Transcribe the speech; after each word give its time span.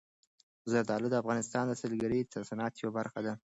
زردالو 0.71 1.07
د 1.11 1.15
افغانستان 1.21 1.63
د 1.67 1.73
سیلګرۍ 1.81 2.21
د 2.33 2.35
صنعت 2.49 2.73
یوه 2.81 2.91
برخه 2.99 3.19
ده. 3.25 3.33